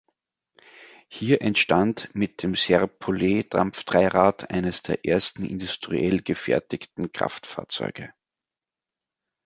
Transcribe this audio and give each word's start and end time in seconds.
Hier 1.09 1.43
entstand 1.43 2.09
mit 2.15 2.41
dem 2.41 2.55
Serpollet-Dampfdreirad 2.55 4.49
eines 4.49 4.81
der 4.81 5.05
ersten 5.05 5.45
industriell 5.45 6.23
gefertigten 6.23 7.11
Kraftfahrzeuge. 7.11 8.11